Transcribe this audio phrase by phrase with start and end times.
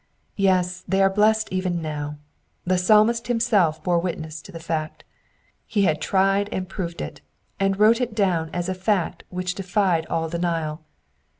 [0.37, 2.17] Yes, they are blessed even now.
[2.65, 5.03] The Psalmist himself bore witness to the fact:
[5.67, 7.21] he had tried and proved it,
[7.59, 10.83] and wrote it down as a fact which defied all denial.